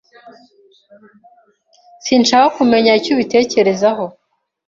[2.03, 4.05] Sinshaka kumenya icyo ubitekerezaho.